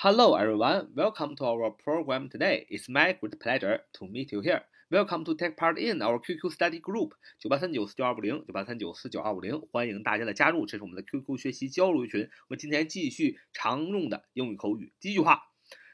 [0.00, 0.90] Hello, everyone.
[0.94, 2.66] Welcome to our program today.
[2.70, 4.62] It's my great pleasure to meet you here.
[4.92, 12.30] Welcome to take part in our QQ study group 九八三九四九二五零九八三九四九二五零，欢迎大家的加入，这是我们的 QQ 学习交流群。
[12.46, 15.42] 我们今天继续常用的英语口语，第一句话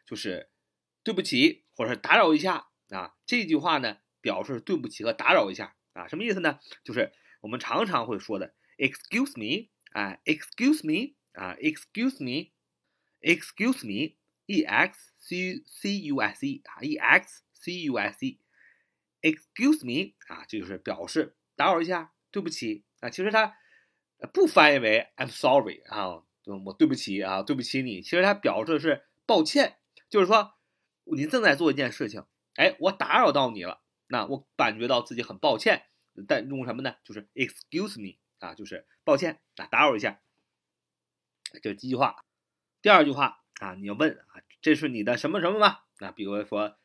[0.04, 0.50] 就是
[1.02, 3.14] 对不起，或者是打扰一下啊。
[3.24, 6.58] 这句话呢，表示对不起和打扰一下啊，什么意思呢？
[6.84, 7.10] 就是
[7.40, 12.50] 我们常常会说的 “excuse me” 啊，“excuse me” 啊，“Excuse me”
[13.24, 18.38] Excuse me”，e x c c u s e 啊，e x c u s e。
[19.22, 23.08] Excuse me 啊，这就是表示打扰一下，对不起啊。
[23.08, 23.56] 其实它
[24.34, 26.22] 不翻译为 I'm sorry 啊，
[26.66, 28.02] 我对不起啊，对不起你。
[28.02, 29.78] 其实它表示的是抱歉，
[30.10, 30.56] 就是说
[31.04, 35.86] 你正在做一件事情，哎，我打扰到你了，那我感觉到自己很抱歉。
[36.28, 36.96] 但用什么呢？
[37.02, 40.20] 就是 Excuse me 啊，就是抱歉啊，打扰一下。
[41.62, 42.26] 这是第一句话。
[42.84, 45.78] 第二句话啊，你要问啊，这是你的什么什么吗？
[46.00, 46.76] 啊，比如说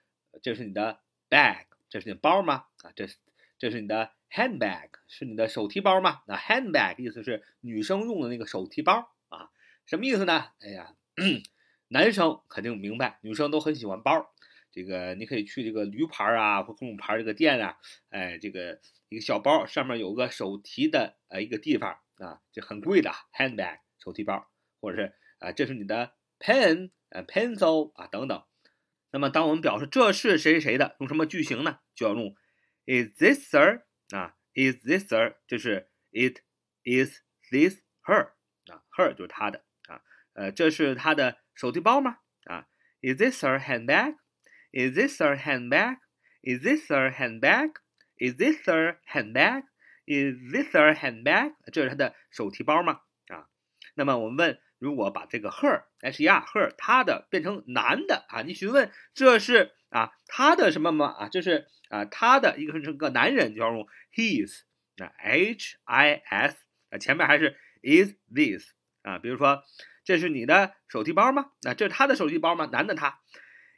[0.42, 1.66] 这是你的 bag。
[1.90, 2.68] 这是你包吗？
[2.84, 3.18] 啊，这是
[3.58, 6.22] 这是你的 handbag，是你的手提包吗？
[6.26, 9.50] 那 handbag 意思是女生用的那个手提包啊，
[9.86, 10.52] 什么意思呢？
[10.62, 10.96] 哎呀，
[11.90, 14.34] 男生肯定明白，女生都很喜欢包。
[14.72, 28.45] 这个你可以去这个驴牌啊或各种牌这个店啊，哎，这个一个小包上面有个手提的呃一个地方啊，这很贵的 handbag 手提包，或者是啊，这是你的 pen 呃 pencil 啊等等。
[29.11, 31.79] 那么，当我们表示这是谁谁谁的，用什么句型呢？
[31.95, 32.35] 就要用
[32.87, 33.85] Is this sir？
[34.11, 35.37] 啊，Is this sir？
[35.47, 36.39] 就是 It
[36.83, 38.33] is this her？
[38.67, 40.03] 啊，her 就是他的啊。
[40.33, 42.19] 呃，这是他的手提包吗？
[42.47, 42.67] 啊，
[43.03, 51.55] Is this her handbag？Is this her handbag？Is this her handbag？Is this her handbag？Is this her handbag？
[51.73, 53.03] 这是他的手提包吗？
[53.29, 53.49] 啊，
[53.95, 54.61] 那么我们问。
[54.79, 61.07] 如果把这个 her h e r her 他的变成男的啊，你询问这是啊他的什么吗？
[61.07, 64.61] 啊，这是啊他的一个是个男人，就要用 his
[64.99, 66.57] 啊 h i s
[66.91, 68.73] 啊前面还是 is this
[69.03, 69.63] 啊，比如说
[70.05, 71.53] 这是你的手提包吗？
[71.63, 72.69] 啊，这是他的手提包吗？
[72.73, 73.21] 男的他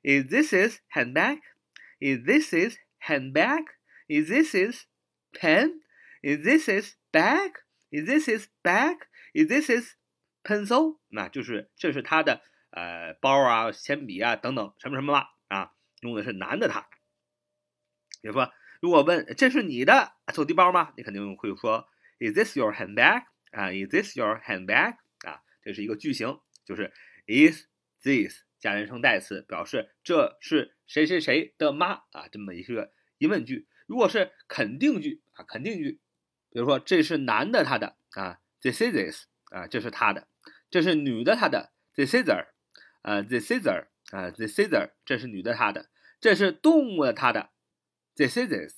[0.02, 4.86] is this is handbag？is this is handbag？is this is
[5.32, 9.94] pen？is this is bag？is this is bag？is this is
[10.43, 12.41] pencil，那就是这是他的
[12.71, 16.87] 呃包啊、铅笔啊等等什么什么吧啊，用的是男的他。
[18.21, 18.51] 比如说，
[18.81, 20.93] 如果问这是你的手提包吗？
[20.95, 21.87] 你肯定会说
[22.19, 23.23] Is this your handbag？
[23.51, 24.97] 啊，Is this your handbag？
[25.25, 26.93] 啊，这是一个句型，就是
[27.25, 27.65] Is
[28.03, 32.03] this 加人称代词，表示这是谁谁谁的吗？
[32.11, 33.67] 啊，这么一个疑问句。
[33.87, 35.99] 如果是肯定句啊，肯定句，
[36.51, 40.27] 比如说这是男的他的啊，This is this 啊，这是他的。
[40.71, 42.47] 这是女的她的 the scissor，
[43.03, 45.89] 呃 the scissor，啊 the scissor，这是女的她的。
[46.21, 47.49] 这是动物的它的
[48.15, 48.73] the scissors，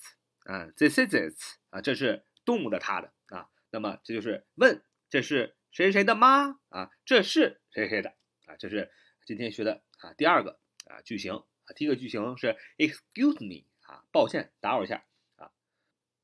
[0.45, 1.35] 啊 the scissors，
[1.69, 3.49] 啊这是动物的它的啊。
[3.69, 6.59] 那么这就是问这是谁谁的吗？
[6.69, 8.09] 啊这是谁谁的？
[8.45, 8.91] 啊这是
[9.25, 15.05] 今天学的啊第二个啊句型啊第一个句型是 excuse me，啊抱歉打扰一下
[15.35, 15.51] 啊。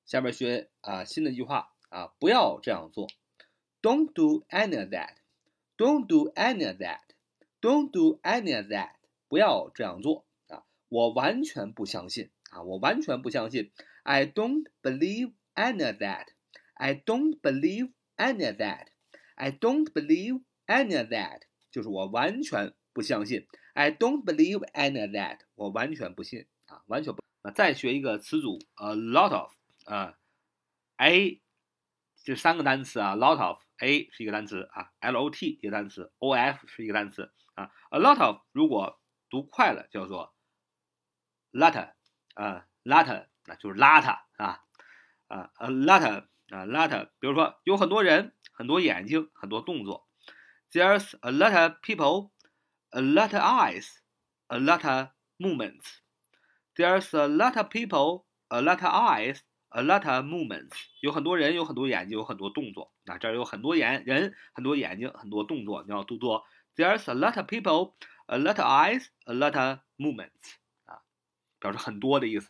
[0.05, 3.07] 下面学啊新的一句话啊不要这样做
[3.81, 5.15] ，don't do any of that。
[5.78, 7.00] Don't do any of that.
[7.60, 8.90] Don't do any of that.
[9.28, 10.62] 不要这样做啊！
[10.88, 12.62] 我完全不相信啊！
[12.62, 13.72] 我完全不相信。
[14.04, 16.26] I don't believe any of that.
[16.74, 18.86] I don't believe any of that.
[19.34, 21.40] I don't believe any of that.
[21.72, 23.46] 就是我完全不相信。
[23.72, 25.38] I don't believe any of that.
[25.56, 26.82] 我完全不信啊！
[26.86, 27.50] 完全不啊！
[27.50, 29.50] 再学一个词组，a lot of
[29.86, 30.16] 啊，
[30.98, 31.40] a
[32.22, 33.58] 这三个单词啊，lot of。
[33.79, 40.33] A 是一个单词啊，lot 一个单词，of 是一个单词啊，a lot of 如果读快了叫做
[41.51, 41.93] lot
[42.35, 44.61] 啊，lot 那就是邋遢啊
[45.27, 50.07] 啊，a lot 啊，lot 比如说有很多人，很多眼睛，很多动作
[50.71, 58.83] ，there's a lot of people，a lot of eyes，a lot of movements，there's a lot of people，a lot
[58.83, 59.48] of eyes。
[59.69, 62.91] A lot of movements，有很多人，有很多眼睛，有很多动作。
[63.03, 65.83] 那这儿有很多眼人，很多眼睛，很多动作。
[65.83, 66.43] 你要读作
[66.75, 67.93] There's a lot of people,
[68.25, 70.55] a lot of eyes, a lot of movements。
[70.85, 71.01] 啊，
[71.59, 72.49] 表示很多的意思。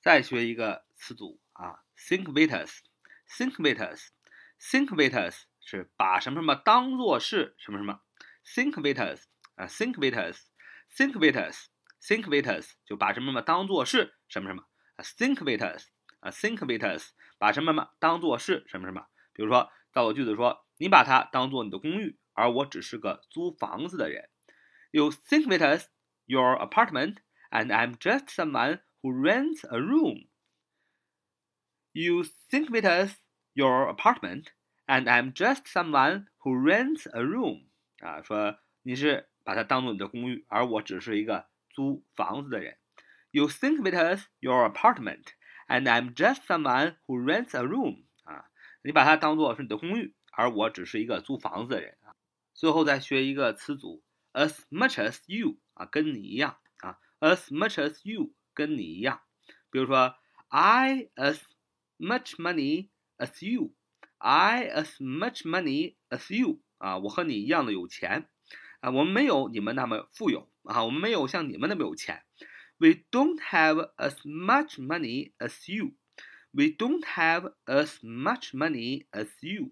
[0.00, 8.00] 再学一个词组啊，think with us，think with us，think with us 是把什么什么当做是什么什么。
[8.44, 9.26] think with us
[9.56, 14.64] 啊，think with us，think with us，think with us 就把什么什么当做是什么什么。
[14.98, 15.88] think with us。
[16.19, 19.07] 啊，think with us，把什么什么当做是什么什么。
[19.33, 24.29] 比如说，造个句子说，你把它当做你的公寓，而我只是个租房子的人。
[24.91, 25.85] You think it's
[26.25, 27.17] your apartment,
[27.49, 30.27] and I'm just someone who rents a room.
[31.91, 33.15] You think it's
[33.53, 34.47] your apartment,
[34.85, 37.67] and I'm just someone who rents a room.
[37.99, 42.77] 啊，说你是把它当做你的公寓，而我只是一个租房子的人。
[43.31, 45.25] You think it's your apartment,
[45.70, 48.02] And I'm just someone who rents a room.
[48.24, 48.50] 啊，
[48.82, 52.16] 你把它当做是你的公寓，而我只是一个租房子的人啊。
[52.52, 54.02] 最后再学一个词组
[54.32, 59.22] ，as much as you 啊，跟你一样啊，as much as you 跟你一样。
[59.70, 60.16] 比如说
[60.48, 61.38] ，I as
[61.98, 68.28] much money as you，I as much money as you 啊，我和你一样的有钱
[68.80, 72.24] 啊，我们没有你们那么富有啊，我们没有像你们那么有钱。
[72.79, 75.93] We don't have as much money as you.
[76.51, 79.71] We don't have as much money as you.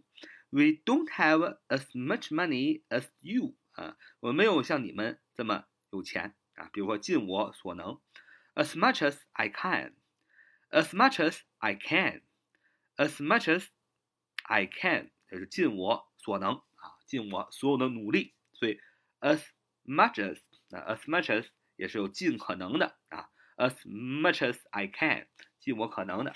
[0.51, 6.69] We don't have as much money as you 啊，我没有像你们这么有钱啊。
[6.71, 7.99] 比如说，尽我所能，
[8.53, 13.67] as much as I can，as much as I can，as much as
[14.43, 18.35] I can，这是尽我所能啊，尽我所有的努力。
[18.53, 18.79] 所以，
[19.21, 19.41] as
[19.85, 20.37] much as
[20.69, 21.47] 啊，as much as
[21.78, 25.28] 也是有尽可能的啊，as much as I can，
[25.60, 26.34] 尽我可能的。